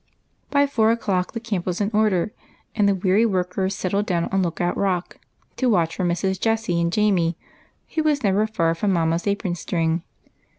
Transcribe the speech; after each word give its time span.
By 0.49 0.65
four 0.65 0.89
o'clock 0.89 1.33
the 1.33 1.39
camp 1.39 1.67
was 1.67 1.79
in 1.79 1.91
order, 1.93 2.33
and 2.73 2.89
the 2.89 2.95
weary 2.95 3.23
workers 3.23 3.75
settled 3.75 4.07
down 4.07 4.25
on 4.31 4.41
Lookout 4.41 4.75
Rock 4.75 5.19
to 5.57 5.69
watch 5.69 5.95
for 5.95 6.03
Mrs. 6.03 6.39
Jessie 6.39 6.81
and 6.81 6.91
Jamie, 6.91 7.37
who 7.93 8.01
was 8.01 8.23
never 8.23 8.47
far 8.47 8.73
from 8.73 8.93
mamma's 8.93 9.27
apron 9.27 9.53
string. 9.53 10.01